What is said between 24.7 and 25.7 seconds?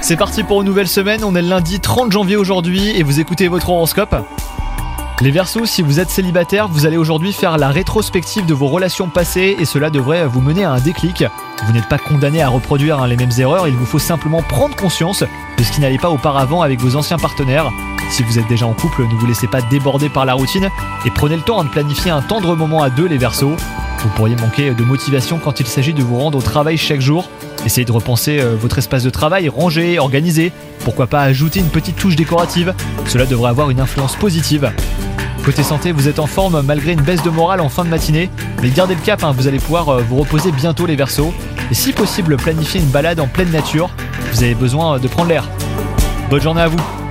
de motivation quand il